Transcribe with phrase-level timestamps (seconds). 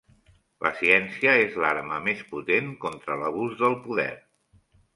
[0.67, 4.11] La ciència és l'arma més potent contra l'abús del poder.